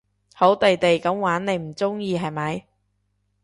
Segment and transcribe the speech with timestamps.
[0.33, 2.65] 好地地噉玩你唔中意係咪？